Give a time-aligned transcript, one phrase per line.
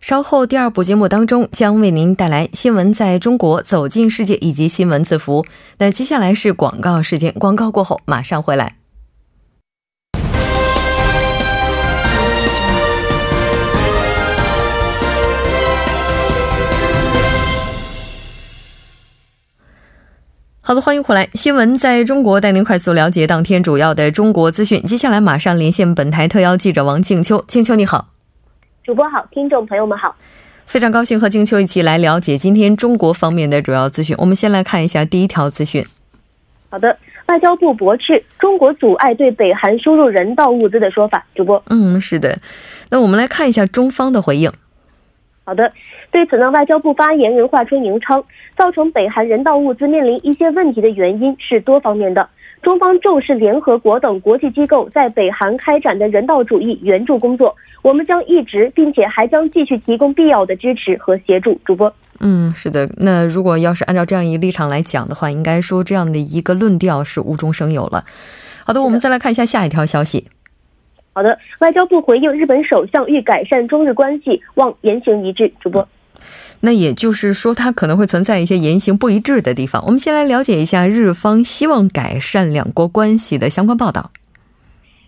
[0.00, 5.44] 稍后第二部节目当中将为您带来新闻在中国走进世界以及新闻字符。
[5.78, 8.76] 那接下来是广告时间，广告过后马上回来。
[20.62, 21.28] 好的，欢迎回来。
[21.34, 24.80] 新闻在中国带您快速了解当天主要的中国资讯。
[24.84, 27.44] 接下来马上连线本台特邀记者王静秋。
[27.48, 28.09] 静秋你好，
[28.90, 30.16] 主播好，听众朋友们好，
[30.66, 34.16] 非常高兴和静秋一起来了解今天中国方面的主要资讯。
[34.18, 35.86] 我们先来看一下第一条资讯。
[36.70, 41.24] 好的，外交部驳斥中国阻碍对北韩输入人道物资的说法。
[41.36, 42.36] 主播，嗯，是的。
[42.90, 44.50] 那我们来看一下中方的回应。
[45.44, 45.72] 好的，
[46.10, 48.24] 对此呢，外交部发言人华春莹称，
[48.58, 52.28] 造成北韩人道物资面临一些问题的原因是多方面的。
[52.62, 61.58] 中方重视联合国等国际机构在北韩开展的人道主义援助工作，我们将一直并且还将继续提供必要的支持和协助。
[61.64, 62.88] 主播，嗯，是的。
[62.98, 68.04] 那如果要是按照这样一个立场来讲的话，应该说这样的一个论调是无中生有了。
[68.66, 70.26] 好的，我们再来看一下下一条消息。
[71.12, 75.50] 好的，外交部回应日本首相欲改善中日关系，望言行一致。
[75.60, 75.88] 主播，
[76.62, 79.82] 那也就是说，它可能会存在一些言行不一致的地方。
[79.86, 84.10] 我们先来了解一下日方希望改善两国关系的相关报道。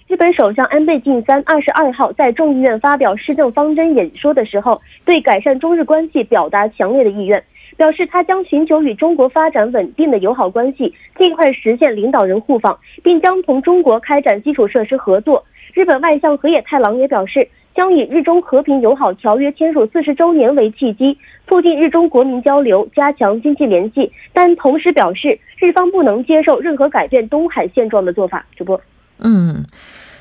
[0.08, 7.42] 日本首相安倍晋三二十二号在众议院发表施政方针演说的时候，对改善中日关系表达强烈的意愿，
[7.76, 15.44] 表示他将寻求与中国发展稳定的友好关系，尽快实现领导人互访，并将同中国开展基础设施合作。
[15.72, 21.16] 日本外相河野太郎也表示，将以日中和平友好条约签署四十周年为契机，
[21.48, 24.10] 促进日中国民交流，加强经济联系。
[24.32, 28.44] 但同时表示，日方不能接受任何改变东海现状的做法。
[28.56, 28.80] 主播，
[29.18, 29.64] 嗯，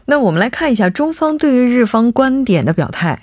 [0.05, 3.19] 那我们来看一下中方对于日方观点的表态。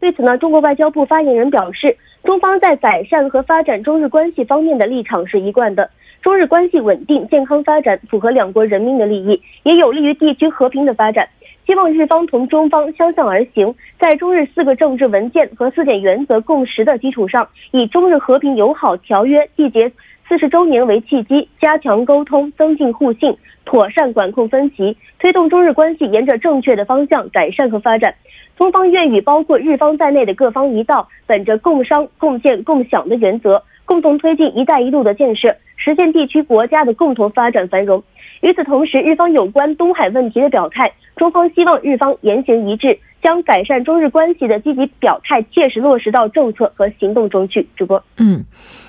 [0.00, 5.90] 对此呢，中国外交部发言人表示，中方在改善和发展中日关系方面的立场是一贯的。
[6.22, 11.28] 中日关系稳定、健康发展，符合两国人民的利益，也有利于地区和平的发展。
[11.68, 19.92] 希望日方同中方相向而行，在中日四个政治文件和四点原则共识的基础上，以中日和平友好条约缔结
[20.26, 23.36] 四十周年为契机，加强沟通，增进互信，
[23.66, 28.14] 妥善管控分歧，推动中日关系沿着正确的方向改善和发展。
[28.56, 35.54] 中方愿与包括日方在内的各方一道，本着共商、共建、共享的原则，共同推进“一带一路”的建设。
[35.76, 38.02] 实现地区国家的共同发展繁荣。
[38.40, 47.68] 与此同时，日方有关东海问题的表态，中方希望日方言行一致，将改善中日关系的积极表态切实落实到政策和行动中去。
[47.76, 48.44] 主播，嗯，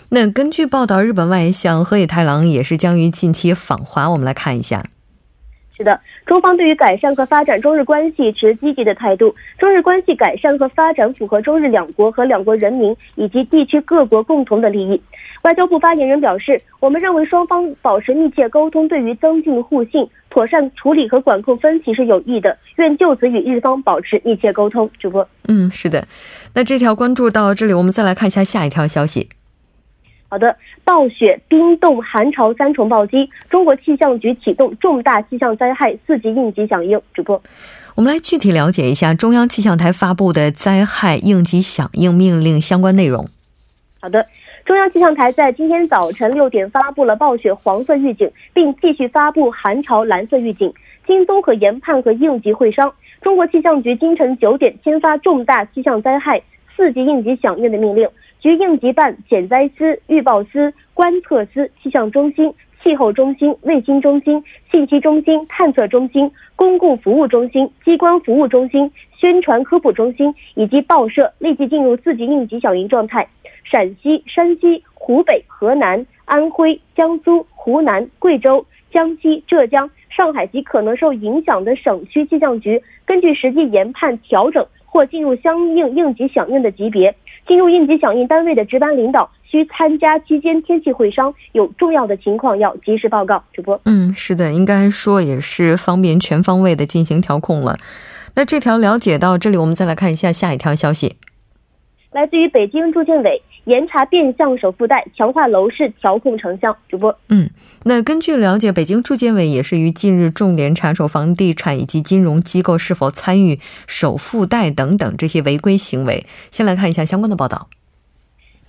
[0.10, 4.10] 那根据报道，日本外相河野太郎也是将于近期访华。
[4.12, 4.84] 我们来看一下。
[5.80, 9.34] 是的，中方对于改善和发展中日关系持积极的态度。
[9.58, 15.02] 中日关系改善和发展符合中日两国和两国人民以及地区各国共同的利益。
[15.44, 22.58] 外交部发言人表示，我们认为双方保持密切沟通，对于增进互信、妥善处理和管控分歧是有益的。
[22.76, 24.90] 愿就此与日方保持密切沟通。
[25.00, 26.06] 主播，嗯，是的。
[26.56, 29.30] 那这条关注到这里，我们再来看一下下一条消息。
[30.32, 37.02] 好的，暴雪、冰冻、寒潮三重暴击，中国气象局启动重大气象灾害四级应急响应。
[37.16, 37.42] 主播，
[37.96, 43.28] 我们来具体了解一下中央气象台发布的灾害应急响应命令相关内容。
[44.00, 44.24] 好的，
[44.66, 50.72] 中央气象台在今天早晨六点发布了暴雪黄色预警，并继续发布寒潮蓝色预警。
[51.08, 56.40] 经综合研判和应急会商，中国气象局今晨九点签发重大气象灾害
[56.78, 58.08] 四级应急响应的命令。
[58.40, 64.42] 局应急办、减灾司、预报司、观测司、气象中心、气候中心、卫星中心、
[64.72, 73.28] 信息中心、探测中心、公共服务中心、机关服务中心、宣传科普中心以及报社立即进入四级应急响应状态。
[73.66, 87.14] 陕西、山西、湖北、河南、安徽、江苏、湖南、贵州、江西、浙江、上海及可能受影响的省区气象局，根据实际研判调整或进入相应应急响应的级别。
[87.50, 93.44] 进入应急响应单位的值班领导需参加期间天气会商，有重要的情况要及时报告。
[93.52, 97.80] 主播，嗯，是的，应该说也是方便全方位的进行调控了。
[98.36, 101.16] 那这条了解到这里，我们再来看一下下一条消息。
[102.12, 103.42] 来自于北京住建委。
[103.70, 106.76] 严查变相首付贷，强化楼市调控成效。
[106.90, 107.52] 主播，嗯，
[107.84, 116.26] 那根据了解，北京住建委也是于近日重点查处房地产以及金融机构是否参与首付贷等等这些违规行为。
[116.50, 117.68] 先来看一下相关的报道。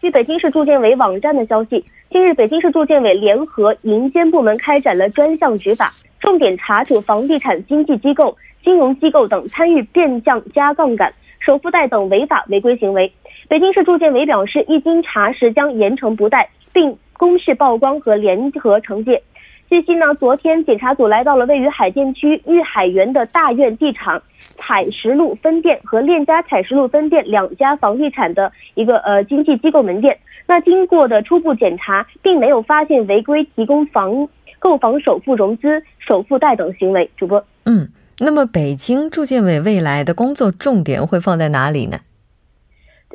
[0.03, 13.11] 据北京市住建委网站的消息，近日北京市住建委联合银监部门开展了专项执法，重点查处房地产经纪机构、金融机构等参与变相加杠杆、首付贷等违法违规行为。
[13.51, 19.21] 北京市住建委表示，一经查实，将严惩不贷，并公示曝光和联合惩戒。
[19.69, 24.23] 据悉呢，昨天检查组来到了位于海淀区玉海园的大院地产
[24.57, 30.17] 采石路分店和链家采石路分店两家房地产的一个呃经纪机构门店。
[30.47, 34.29] 那经过的初步检查，并没有发现违规提供房
[34.61, 37.11] 购房首付融资、首付贷等行为。
[37.17, 37.89] 主播，嗯，
[38.21, 41.99] 那么北京住建委未来的工作重点会放在哪里呢？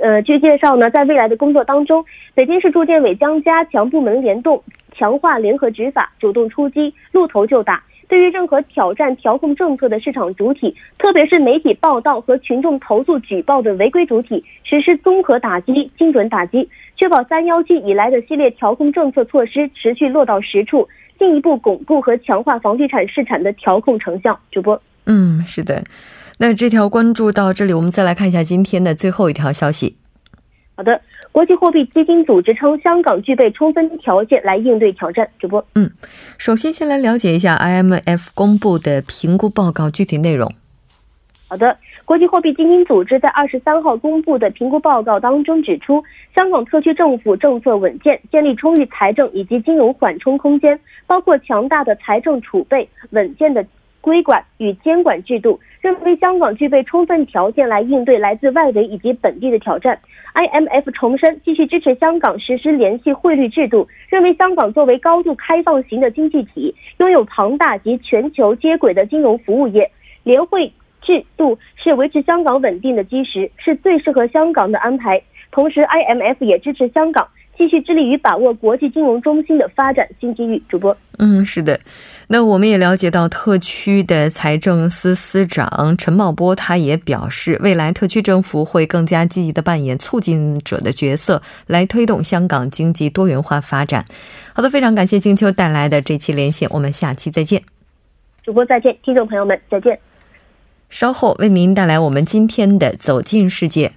[0.01, 2.03] 呃，据介绍呢，在未来的工作当中，
[2.33, 4.61] 北京市住建委将加强部门联动，
[4.93, 7.81] 强化联合执法，主动出击，露头就打。
[8.07, 20.87] 对于任何挑战调控政策的市场主体，特别是媒体报道和群众投诉举报的违规主体，实施综合打击、精准打击，确保“三幺七”以来的系列调控政策措施持续落到实处，
[21.17, 24.39] 进一步巩固和强化房地产市场的调控成效。
[24.51, 25.81] 主播，嗯，是的。
[26.37, 29.97] 那这条关注到这里，我们再来看一下今天的最后一条消息。
[30.75, 30.99] 好的，
[31.31, 35.25] 国际货币基金组织称，香港具备充分条件来应对挑战。
[35.39, 35.89] 主播，嗯，
[36.37, 40.51] 首先先来了解一下 IMF 公布的评估报告具体内容。
[41.47, 46.03] 好的，国际货币基金组织在二十三号公布的评估报告当中指出，
[46.35, 50.77] 香港特区政府政策稳健，建立充裕财政以及金融缓冲空间，
[51.07, 53.65] 包括强大的财政储备、稳健的。
[54.01, 59.95] 规管与监管制度，认为香港具备充分条件来应对来自外围以及本地的挑战。
[60.33, 69.91] IMF 重申继续支持香港实施联系汇率制度，认为香港作为高度开放型的经济体，拥有庞大及全球接轨的金融服务业，
[70.23, 70.73] 联汇
[71.03, 75.21] 制度是维持香港稳定的基石，是最适合香港的安排。
[75.51, 77.27] 同时，IMF 也支持香港。
[77.57, 80.61] 继续致力于把握国际金融中心的发展新机遇。
[80.67, 81.79] 主播，嗯，是的。
[82.27, 94.05] 那我们也了解到，特区的财政司司长陈茂波他也表示，未来特区政府会更加积极的扮演促进者的角色，来推动香港经济多元化发展。
[94.53, 97.61] 好的，非常感谢静秋带来的这期连线，我们下期再见。
[98.43, 99.99] 主播再见，听众朋友们再见。
[100.89, 103.93] 稍后为您带来我们今天的走进世界。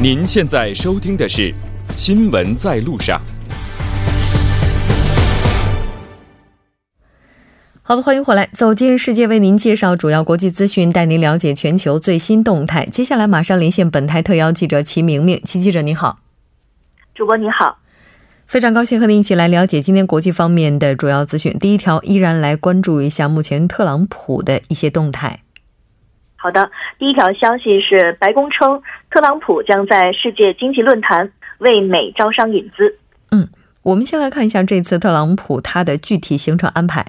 [0.00, 1.50] 您现在收听的是
[1.96, 3.20] 《新闻在路上》。
[7.82, 12.86] 好的，欢迎回来，走进世界，为您介绍主要国际资讯，带您了解全球最新动态。
[12.86, 16.20] 接下来马上连线本台特邀记者齐明明，齐记者你好，
[17.16, 17.78] 主播你好，
[18.46, 21.58] 非常高兴和您一起来了解今天国际方面的主要资讯。
[21.58, 25.40] 第一条，依然来关注一下目前特朗普的一些动态。
[26.40, 32.98] 好的，第一条消息是，白宫称特朗普将在世界经济论坛为美招商引资。
[33.30, 33.48] 嗯，
[33.82, 37.04] 我们先来看一下这次特朗普他的具体行程安排。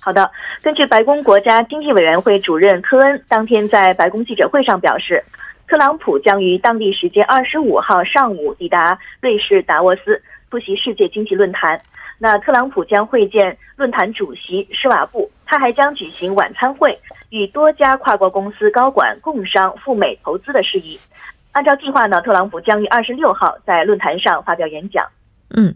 [0.00, 0.30] 好的，
[0.62, 5.22] 根据白宫国家经济委员会主任科恩当天在白宫记者会上表示，
[5.66, 11.80] 特朗普将于当地时间二十五号上午抵达瑞士达沃斯出席世界经济论坛。
[12.18, 16.98] 那特朗普将会见论坛主席施瓦布，他还将举行晚餐会。
[17.30, 20.98] 与多家跨国公司高管共商赴美投资的事宜。
[21.52, 25.06] 按照计划呢，特朗普将于二十六号在论坛上发表演讲。
[25.50, 25.74] 嗯，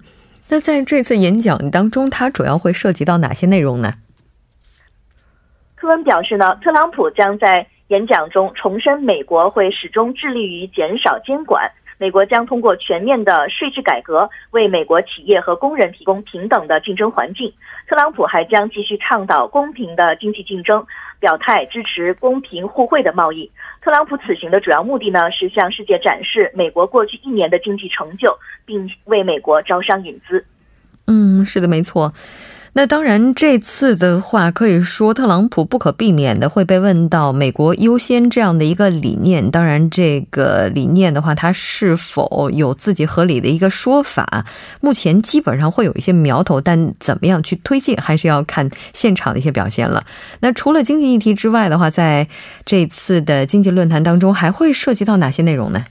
[0.49, 3.95] 那在这次演讲当中，他主要会涉及到哪些内容呢？
[5.75, 11.71] 科恩表示呢，特朗普将在演讲中重申，美国会始终致力于减少监管。
[12.03, 17.55] 美国将通过全面的税制改革，为美国企业和工人提供平等的竞争环境。
[17.89, 20.85] 特朗普还将继续倡导公平的经济竞争，
[21.21, 23.49] 表态支持公平互惠的贸易。
[23.81, 30.45] 特朗普此行的主要目的呢，是向世界展示美国过去一年的经济成就，并为美国招商引资。
[31.07, 32.13] 嗯，是的，没错。
[32.75, 39.51] 那当然，这次的话可以说，特朗普不可避免的会被问到“美国优先”这样的一个理念。
[39.51, 44.47] 当然，这个理念的话，它是否有自己合理的一个说法？
[44.81, 50.03] 目前基本上会有一些苗头，但怎么样去推进，还是要看现场的一些表现了。
[50.41, 52.27] 那除了经济议题之外的话，在
[52.65, 55.85] 这次的经济论坛当中，还会涉及到哪些内容呢？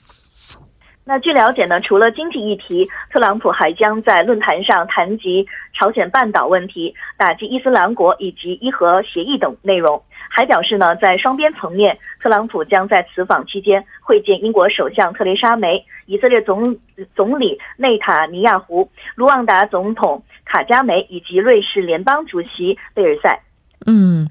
[1.04, 5.46] 那据了解呢，除了经济议题，特朗普还将在论坛上谈及
[5.82, 10.00] 朝鲜半岛问题、打击伊斯兰国以及伊核协议等内容。
[10.30, 16.78] 还表示呢，在双边层面，特朗普将在此访期间会见英国首相特蕾莎梅、以色列总
[17.16, 23.42] 总理内塔尼亚胡、卢旺达总统卡加梅以及瑞士联邦主席贝尔塞。
[23.88, 24.30] 嗯。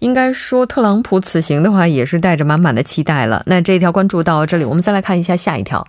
[0.00, 3.42] 应该说，特朗普此行的话也是带着满满的期待了。
[3.46, 5.86] 那这一条关注到这里，我们再来看一下下一条。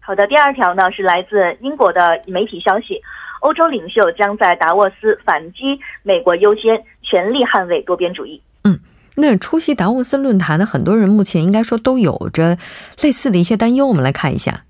[0.00, 3.00] 好的，第二条呢是来自英国的媒体消息，
[3.42, 8.40] 欧洲领袖将在达沃斯反击“美国优先”，全力捍卫多边主义。
[8.62, 8.78] 嗯，
[9.16, 12.56] 那出席达沃斯论坛的很多人目前应该说都有着
[13.02, 13.88] 类似的一些担忧。
[13.88, 14.62] 我们来看一下。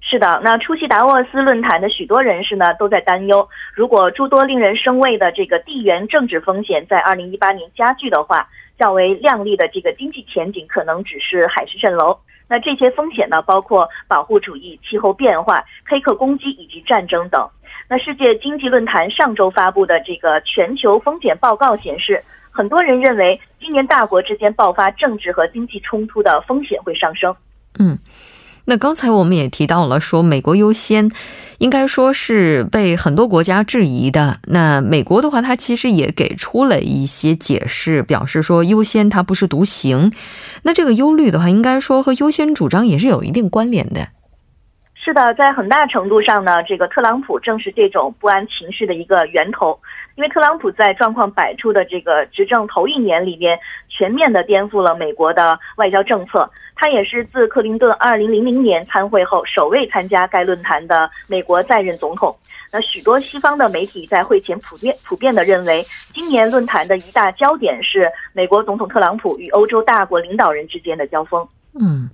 [0.00, 8.48] 是的，那出席达沃斯论坛的许多人士呢，都在担忧，如果诸多令人生畏的这个地缘政治风险在二零一八年加剧的话，
[8.78, 12.16] 较为亮丽的这个经济前景可能只是海市蜃楼。
[12.48, 17.46] 那这些风险呢，包括保护主义、气候变化、黑客攻击以及战争等。
[17.88, 27.34] 那世界经济论坛上周发布的这个全球风险报告显示，很多人认为今年大国之间爆发政治和经济冲突的风险会上升。
[27.78, 27.98] 嗯。
[28.70, 31.10] 那刚才我们也提到了，说美国优先，
[31.56, 34.40] 应该说是被很多国家质疑的。
[34.44, 40.12] 那美国的话，它其实也给出了一些解释，表示说优先它不是独行。
[40.64, 44.08] 那这个忧虑的话，应该说和优先主张也是有一定关联的。
[45.08, 49.78] 是的，在很大程度上呢，这个特朗普正是这种不安情绪的一个源头。
[50.16, 56.46] 因为特朗普在状况百出的这个执政头一年里边，全面的颠覆了美国的外交政策。
[56.76, 62.36] 他也是自克林顿2000年参会后首位参加该论坛的美国在任总统。
[62.70, 71.48] 那许多西方的媒体在会前普遍普遍的认为，今年论坛的一大焦点是美国总统特朗普与欧洲大国领导人之间的交锋。
[71.80, 72.10] 嗯。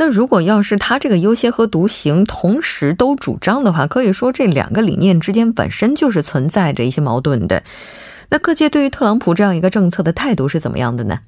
[0.00, 7.62] 那如果要是他这个优先和独行同时都主张的话，可以说这两个理念之间本身就是存在着一些矛盾的。
[8.30, 11.18] 那各界对于特朗普这样一个政策的态度是怎么样的呢？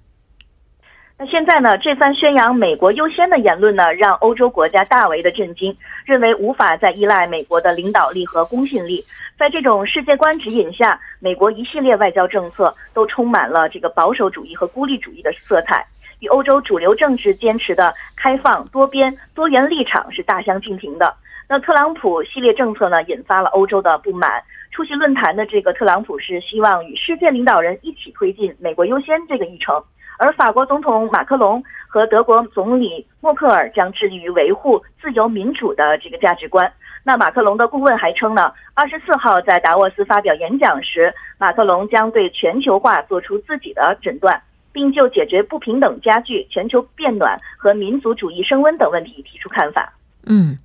[1.18, 5.76] 那现在呢，这番宣扬美国优先的言论呢，让欧洲国家大为的震惊，
[6.06, 9.04] 认为无法再依赖美国的领导力和公信力。
[9.38, 15.84] 在这种世界观指引下，美国一系列外交政策都充满了这个保守主义和孤立主义的色彩。
[16.22, 21.12] 与欧洲主流政治坚持的开放、多边、多元立场是大相径庭的。
[21.48, 24.40] 那特朗普系列政策呢，引发了欧洲的不满。
[24.70, 29.82] 出席论坛的这个特朗普是希望与世界领导人一起推进“美国优先”这个议程，
[30.16, 36.72] 而法国总统马克龙和德国总理默克尔将致力于维护自由民主的这个价值观。
[37.04, 44.40] 那马克龙的顾问还称呢，二十四号在达沃斯发表演讲时，马克龙将对全球化做出自己的诊断。
[44.72, 49.92] 并就解决不平等加剧、全球变暖和民族主义升温等问题提出看法。
[50.24, 50.58] 嗯，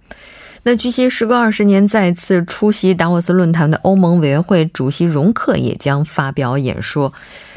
[0.64, 7.14] 那据悉，时隔二十年再次出席达沃斯论坛的欧盟委员会主席容克也将发表演说。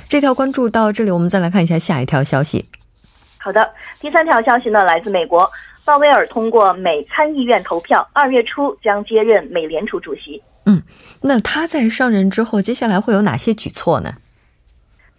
[0.09, 2.67] 这条关注到这里，我们再来看一下下一条消息。
[3.39, 5.49] 好的，第三条消息呢，来自美国，
[5.85, 10.43] 鲍威尔通过美参议院投票，二月初将接任美联储主席。
[10.67, 10.83] 嗯，
[11.23, 14.15] 那他在上任之后，接下来会有哪些举措呢？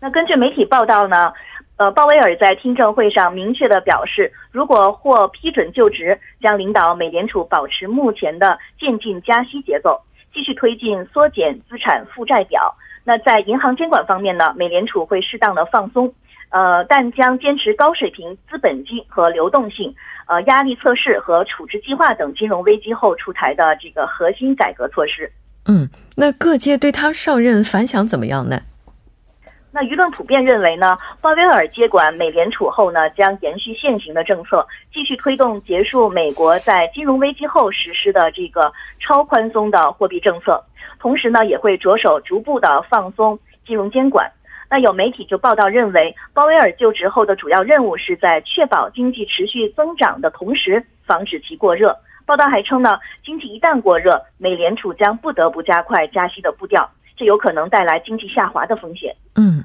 [0.01, 1.31] 那根据媒体报道呢，
[1.77, 10.01] 呃，鲍威尔在听证会上明确的表示，如果获批准就职，将领导美联储保持目前的渐进加息节奏，
[10.33, 12.75] 继续推进缩减资产负债表。
[13.03, 16.11] 那在银行监管方面呢，美联储会适当的放松，
[16.49, 19.93] 呃，但将坚持高水平资本金和流动性，
[20.25, 25.31] 呃，压力测试和处置计划等金融危机后出台的这个核心改革措施。
[25.67, 28.61] 嗯，那各界对他上任反响怎么样呢？
[29.73, 40.61] 那舆论普遍认为呢，鲍威尔接管美联储后呢，将延续现行的政策，继续推动结束美国在金融危机后实施的这个超宽松的货币政策，
[40.99, 44.29] 同时呢，也会着手逐步的放松金融监管。
[44.69, 51.97] 那有媒体就报道认为，鲍威尔就职后的主要任务是在确保经济持续增长的同时，防止其过热。
[52.25, 56.89] 报道还称呢，经济一旦过热，美联储将不得不加快加息的步调。
[57.21, 59.15] 这有可能带来经济下滑的风险。
[59.35, 59.63] 嗯，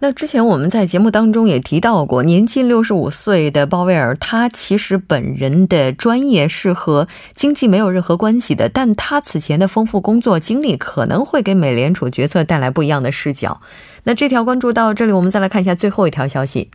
[0.00, 13.60] 那之前我们在节目当中也提到过，年近六十五岁的鲍威尔，他其实本人的专业是和经济没有任何关系的，但他此前的丰富工作经历可能会给美联储决策带来不一样的视角。
[14.02, 16.72] 那这条关注到这里，我们再来看一下最后一条消息。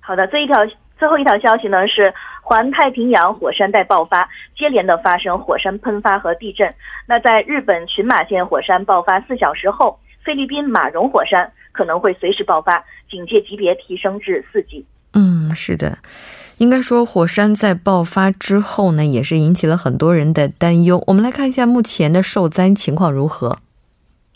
[0.00, 0.56] 好的，这一条
[0.98, 2.14] 最后一条消息呢是。
[2.48, 6.72] 环太平洋火山带爆发，接连的发生火山喷发和地震。
[7.04, 14.86] 那在日本群马县火山爆发四小时后，菲律宾马荣火山可能会随时爆发，警戒级别提升至四级。
[15.14, 15.98] 嗯，是的。
[16.58, 21.02] 应该说，火山在爆发之后呢，也是引起了很多人的担忧。
[21.08, 23.58] 我们来看一下目前的受灾情况如何。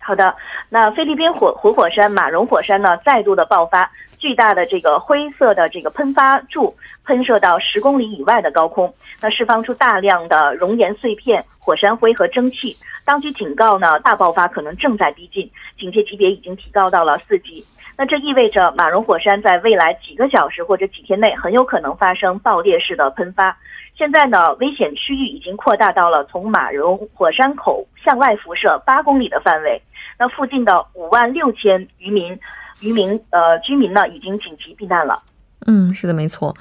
[0.03, 0.35] 好的，
[0.71, 3.89] 那菲律宾火活火山马荣火山呢，再度的爆发，
[4.19, 12.77] 巨大的这个灰色的这个喷发柱喷射到十公里以外的高空，那释放出大量的熔岩碎片、火山灰和蒸汽。
[13.05, 17.65] 当局警告呢，大爆发可能正在逼近，警戒级别已经提高到了四级。
[18.01, 23.55] 那这意味着马荣火山在未来几个小时或者几天内很有可能发生爆裂式的喷发。
[23.95, 29.83] 现在呢，危险区域已经扩大到了从马荣火山口向外辐射八公里的范围。
[30.19, 32.41] 那附近的五万六千渔民、
[32.81, 35.23] 渔民呃居民呢，已经紧急避难了。
[35.67, 36.57] 嗯，是的，没错。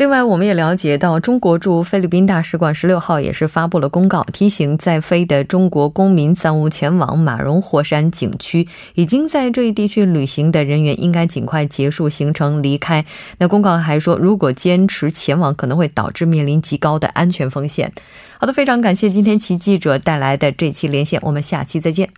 [0.00, 8.66] 另外，我们也了解到，中国驻菲律宾大使馆十六号也是发布了公告，提醒在菲的中国公民暂勿前往马荣火山景区。
[8.94, 13.04] 已经在这一地区旅行的人员应该尽快结束行程离开。
[13.36, 17.92] 那公告还说，如果坚持前往，可能会导致面临极高的安全风险。
[18.38, 22.08] 好的，非常感谢今天齐记者带来的这期连线，我们下期再见。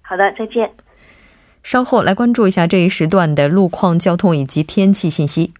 [0.00, 0.70] 好的，再见。
[1.62, 5.52] 稍后来关注一下这一时段的路况、交通以及天气信息。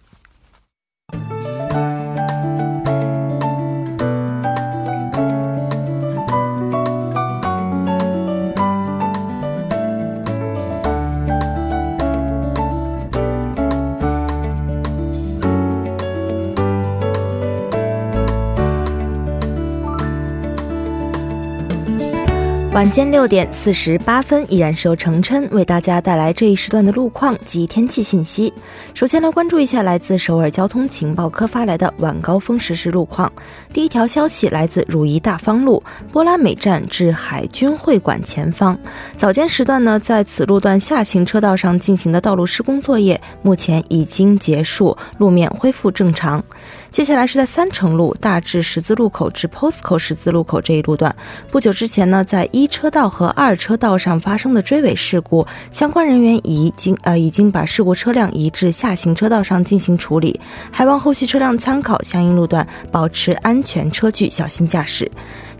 [22.73, 28.51] 晚间六点四十八分，依然是由程琛为大家带来这一时段的路况及天气信息。
[28.93, 33.29] 首先来关注一下来自首尔交通情报科发来的晚高峰实时路况。
[33.73, 38.79] 第一条消息来自汝宜大方路波拉美站至海军会馆前方，
[39.17, 46.41] 早间时段呢，在此路段下行车道上进行的道路施工作业目前已经结束，路面恢复正常。
[46.91, 51.15] 接下来是在三城路大致十字路口至 POSCO 十字路口这一路段，
[51.49, 60.37] 不久之前呢，在一车道和二车道上发生的追尾事故，相关人员已经呃已经把事故车辆移至下行车道上进行处理，
[60.69, 65.09] 还望后续车辆参考相应路段，保持安全车距，小心驾驶。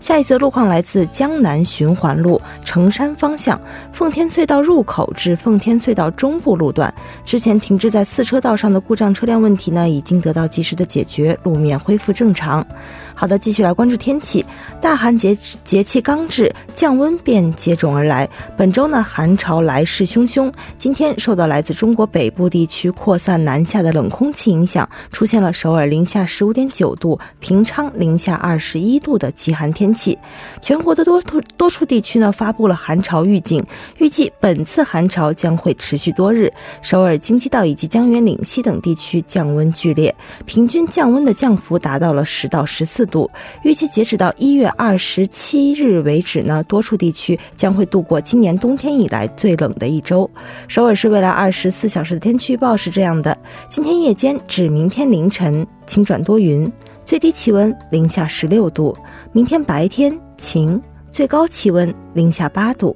[0.02, 3.58] 下一则路况来自江南循环路城山方向
[3.92, 6.92] 奉天隧道入口至奉天隧道中部路段，
[7.24, 12.66] 之前停滞在四车道上的故障车辆问题呢，已经得到及时的解决，路面恢复正常。
[13.14, 14.44] 好的，继续来关注天气。
[14.80, 18.28] 大寒节节气刚至，降温便接踵而来。
[18.56, 20.52] 本周呢，寒潮来势汹汹。
[20.76, 30.18] 今天受到来自中国北部地区扩散南下的冷空气影响，出现了首尔零下十五点九度、平昌零下二十一度的极寒天气。
[30.60, 33.62] 全国的多多多处地区呢，发布了寒潮预警，
[33.98, 36.52] 预计本次寒潮将会持续多日。
[36.80, 40.12] 首尔京畿道以及江原岭西等地区降温剧烈，
[40.44, 43.01] 平均降温的降幅达到了十到十四。
[43.02, 43.28] 四度，
[43.64, 50.30] 预计截止到一月二十七日为止呢，多处地区将会度过今年冬天以来最冷的一周。
[50.68, 53.36] 首尔市未来二十四小时的天气预报是这样的：
[53.68, 56.70] 今天夜间至明天凌晨晴转多云，
[57.04, 58.94] 最低气温零下十六度；
[59.32, 62.94] 明天白天晴，最高气温零下八度。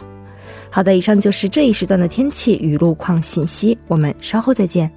[0.71, 4.89] 好的，以上就是这一时段的天气与路况信息，我们稍后再见。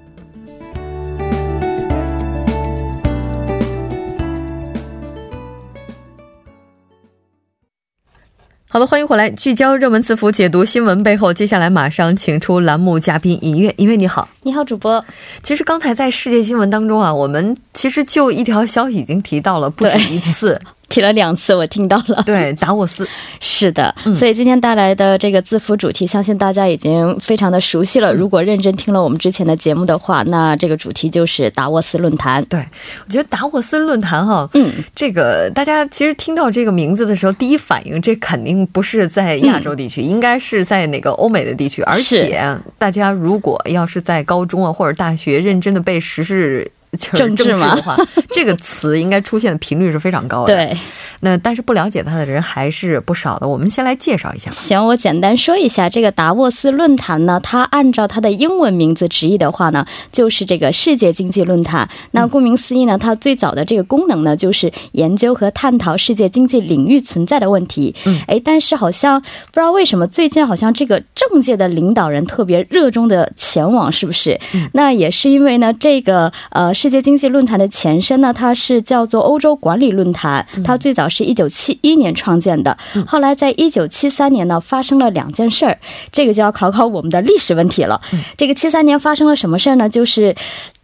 [8.72, 11.34] 好的，欢迎回来，聚焦热门字符，解读新闻背后。
[11.34, 15.04] 接下来马上请出栏目嘉宾尹月，尹月你好，你好，主播。
[15.42, 20.60] 其实刚才在世界新闻当中啊，我们其实就一条消息已经提到了不止一次。
[20.90, 22.22] 提了两次，我听到了。
[22.26, 23.08] 对，达沃斯
[23.40, 28.12] 是的，所以今天带来的这个字符主题，相信大家已经非常的熟悉了。
[28.12, 32.44] 如果认真听了我们之前的节目的话，那这个主题就是达沃斯论坛。
[32.46, 32.60] 对，
[33.06, 41.80] 我觉得达沃斯论坛哈，嗯，这个大家其实听到这个名字的时候，第一反应这肯定不是在亚洲地区，应该是在哪个欧美的地区。
[41.82, 42.44] 而且
[42.76, 46.70] 大家如果要是在高中啊或者大学认真的背时事。
[46.98, 47.96] 政治的话，
[48.30, 50.54] 这个词应该出现的频率是非常高的。
[50.54, 50.76] 对，
[51.20, 53.46] 那但是不了解它的人还是不少的。
[53.46, 54.50] 我们先来介绍一下。
[54.50, 61.88] 行，我简单说一下这个达沃斯论坛呢，它按照它的英文名字直译的话呢，就是这个世界经济论坛。
[62.10, 67.94] 那顾名思义呢，它最早的这个功能呢，就是研究和探讨世界经济领域存在的问题。
[68.06, 74.36] 嗯，哎，但是好像不知道为什么最近好像这个政界的领导人特别热衷的前往，是不是？
[74.72, 76.74] 那也是因为呢，这个呃。
[76.80, 82.74] 世界经济论坛的前身呢，它是叫做欧洲管理论坛，它最早是一九七一年创建的，
[83.06, 85.78] 后来在一九七三年呢发生了两件事儿，
[86.10, 88.00] 这个就要考考我们的历史问题了。
[88.38, 89.90] 这个七三年发生了什么事儿呢？
[89.90, 90.34] 就是。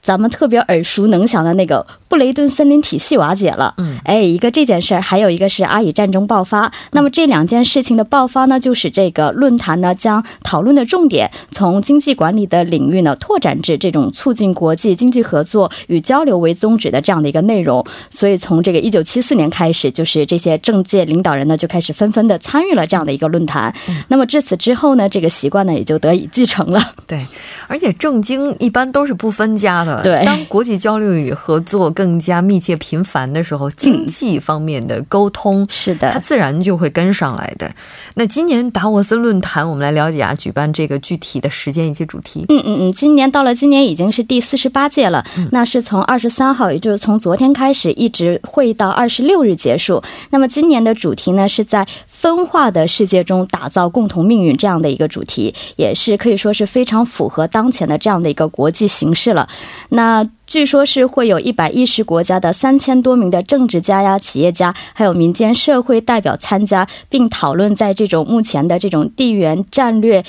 [0.07, 3.75] 咱们特别耳熟能详的那个布雷顿森林体系瓦解了。
[3.79, 6.71] 嗯，哎，一个这件事儿，还有一个是阿以战争爆发。
[6.93, 17.85] 那么这两件事情的爆发呢，就使这个论坛呢将讨论的重点从经济管理的领域呢拓展至这种促进国际经济合作与交流为宗旨的这样的一个内容。
[18.09, 23.75] 所以从这个一九七四年开始，就是这些政界领导人呢就开始纷纷的参与了这样的一个论坛。
[24.07, 26.81] 那么至此之后呢，这个习惯呢也就得以继承了。
[27.09, 27.27] 对，
[27.67, 29.96] 而且政经一般都是不分家的。
[30.03, 37.71] 对，当国际交流与合作更加密切频繁的时候，经济方面的沟通是的，它自然就会跟上来的。
[38.15, 42.45] 那今年达沃斯论坛，我们来了解啊，举办这个具体的时间以及主题。
[42.49, 50.03] 嗯嗯嗯，今年到了今年已经是第四十八届了，那是从二十三号，也就是从昨天开始，一直会到二十六日结束。
[50.31, 51.87] 那么今年的主题呢，是在
[52.19, 59.47] 分化的世界中打造共同命运这样的一个主题，也是可以说是非常符合当前的这样的一个国际形势了。
[59.91, 70.25] 那据说是会有一百一十国家的三千多名的政治家呀、企业家，还有民间社会代表参加，并讨论在这种目前的这种地缘战略。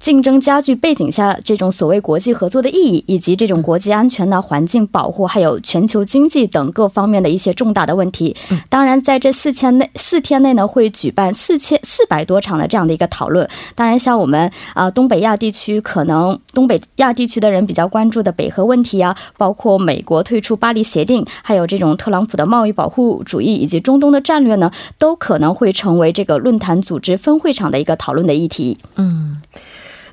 [0.00, 8.34] 竞争加剧背景下，这种所谓国际合作的意义，以及这种国际安全的环境保护，还有全球经济等各方面的一些重大的问题。
[8.70, 13.46] 当然，在这四天内，四天内呢，会举办四千四百多场的这样的一个讨论。
[13.74, 28.78] 当然，像我们啊东北亚地区，可能东北亚地区的人比较关注的北核问题啊，包括美国退出巴黎协定，还有这种特朗普的贸易保护主义，以及中东的战略呢，都可能会成为这个论坛组织分会场的一个讨论的议题。
[28.96, 29.36] 嗯。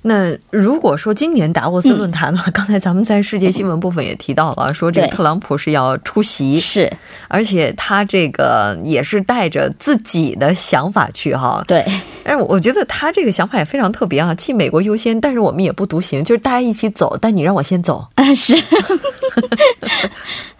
[0.07, 6.89] 那如果说今年达沃斯论坛呢，刚才咱们在世界新闻部分也提到了，说这个特朗普是要出席，是，
[7.27, 11.85] 而且他这个也是带着自己的想法去哈，对。
[12.23, 18.07] 但是我觉得他这个想法也非常特别啊，既美国优先，但是我们也不独行，就是大家一起走，但你让我先走。
[18.15, 18.55] 啊，是。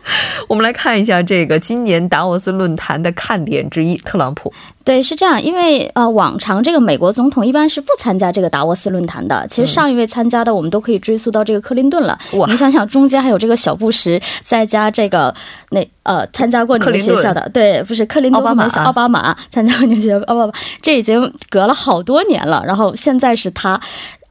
[0.48, 4.52] 我们来看一下这个今年达沃斯论坛的看点之一，特朗普。
[4.84, 9.46] 对，是这样，因为呃，往常这个美国总统一般是不参加这个达沃斯论坛的。
[9.50, 12.18] 其实上一位参加的，我们都可以追溯到这个克林顿了。
[12.48, 15.36] 你想想，中间还有这个小布什，再加这个
[15.72, 22.64] 那呃参加过你们学校的，对，不是克林顿，奥巴马，奥巴马参加过你们学校奥巴马，这已经隔了好多年了。
[22.66, 23.78] 然后现在是他。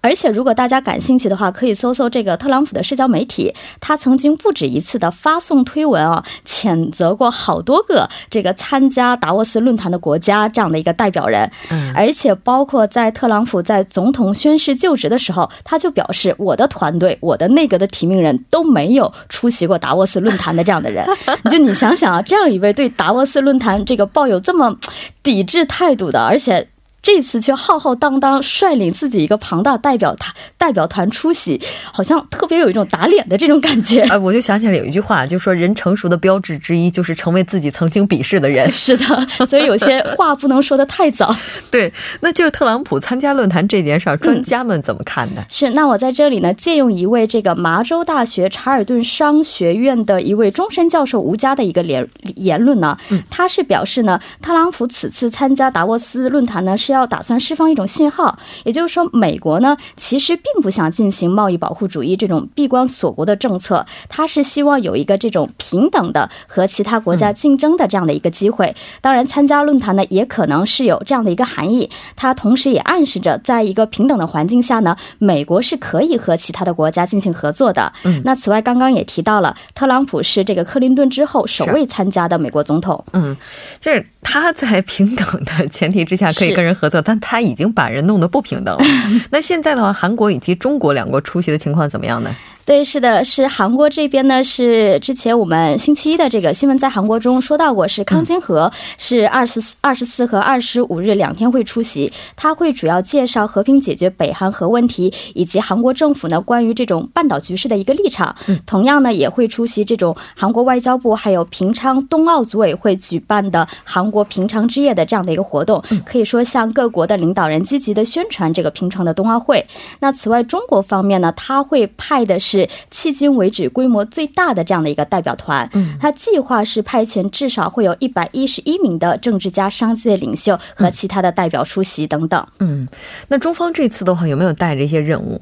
[0.06, 11.50] 而且，如果大家感兴趣的话，可以搜搜这个特朗普的社交媒体，他曾经不止一次的发送推文啊，谴责过好多个这个参加达沃斯论坛的国家这样的一个代表人。
[11.70, 21.04] 嗯，而且包括在特朗普在总统宣誓就职的时候，他就表示，我的团队、我的内阁的提名人都没有出席过达沃斯论坛的这样的人。
[21.50, 24.76] 就你想想啊，这样一位对达沃斯论坛这个抱有这么
[25.24, 26.68] 抵制态度的，而且。
[27.06, 31.60] 这次却浩浩荡荡率领自己一个庞大代表团代表团出席，
[31.92, 34.00] 好像特别有一种打脸的这种感觉。
[34.08, 38.66] 哎，我就想起来有一句话，就说人成熟的标志之一就是成为自己曾经鄙视的人。
[38.74, 39.04] 是的，
[39.46, 41.32] 所以有些话不能说的太早。
[41.70, 45.44] 对，那就特朗普参加论坛这件事儿，专家们怎么看呢？
[45.48, 52.98] 是，那我在这里呢，借用一位这个麻州大学查尔顿商学院的一位终身教授吴佳的一个言言论呢，
[53.30, 56.95] 他是表示呢，特朗普此次参加达沃斯论坛呢是要。
[56.96, 68.74] 要打算释放一种信号，也就是说，美国呢其实并不想进行贸易保护主义这种闭关锁国的政策，它是希望有一个这种平等的和其他国家竞争的这样的一个机会。
[69.00, 77.92] 当然，参加论坛呢也可能是有这样的一个含义，它同时也暗示着，在一个平等的环境下呢，美国是可以和其他的国家进行合作的。
[78.04, 83.04] 嗯，那此外，刚刚也提到了，特朗普是这个克林顿之后首位参加的美国总统。
[83.12, 83.36] 嗯，
[83.80, 86.88] 就是他在平等的前提之下可以跟人合。
[86.88, 88.84] 作，但他已经把人弄得不平等了。
[89.30, 92.30] 那现在的话，韩国以及中国两国出席的情况怎么样呢？
[92.66, 108.34] 对，是的，是韩国这边呢，是之前我们星期一的这个新闻在韩国中说到过，是康金和是二十四、二十四和二十五日两天会出席，他会主要介绍和平解决北韩核问题，以及韩国政府呢关于这种半岛局势的一个立场。
[108.66, 119.64] 同样呢，也会出席这种韩国外交部还有平昌冬奥组委会举办的韩国平昌之夜的这样的一个活动，可以说向各国的领导人积极的宣传这个平昌的冬奥会。
[120.00, 122.55] 那此外，中国方面呢，他会派的是。
[122.56, 132.46] 是迄今为止规模最大的这样的一个代表团，嗯，他计划是派遣至少会有一百一十一名的政治家、商界领袖和其他的代表出席等等。
[132.60, 132.88] 嗯，
[133.28, 135.40] 那中方这次的话有没有带着一些任务？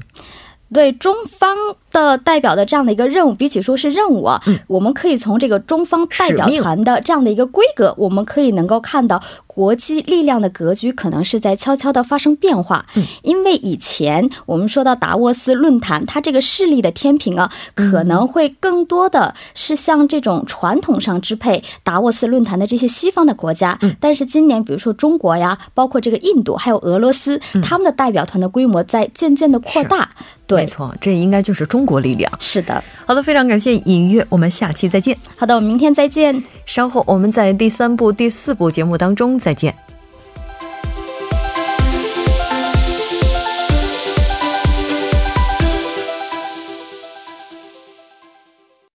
[0.72, 1.56] 对中方
[1.94, 12.84] 的代表的这样的一个任务，比起说是任务啊，我们可以从这个中方代表团的这样的一个规格，我们可以能够看到国际力量的格局可能是在悄悄的发生变化。
[12.96, 23.78] 嗯，因为以前我们说到达沃斯论坛，它这个势力的天平啊，可能会更多的是像这种传统上支配达沃斯论坛的这些西方的国家。
[23.82, 30.10] 嗯，但是今年比如说中国呀，包括这个印度还有俄罗斯，他们的代表团的规模在渐渐的扩大。
[30.46, 32.32] 对，没错，这应该就是中国力量。
[32.40, 35.14] 是的，好的，非常感谢尹月，我们下期再见。
[35.36, 36.42] 好的，我们明天再见。
[36.64, 39.83] 稍后我们在第三部、第四部节目当中再见。